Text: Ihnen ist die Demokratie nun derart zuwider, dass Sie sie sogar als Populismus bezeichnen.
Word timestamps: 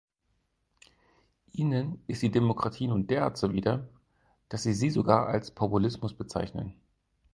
Ihnen 1.53 2.01
ist 2.07 2.23
die 2.23 2.31
Demokratie 2.31 2.87
nun 2.87 3.05
derart 3.05 3.37
zuwider, 3.37 3.87
dass 4.49 4.63
Sie 4.63 4.73
sie 4.73 4.89
sogar 4.89 5.27
als 5.27 5.51
Populismus 5.51 6.15
bezeichnen. 6.15 6.73